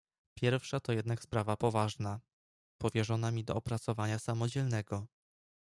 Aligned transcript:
"Pierwsza 0.35 0.79
to 0.79 0.91
jednak 0.93 1.21
sprawa 1.23 1.57
poważna, 1.57 2.19
powierzona 2.77 3.31
mi 3.31 3.43
do 3.43 3.55
opracowania 3.55 4.19
samodzielnego." 4.19 5.07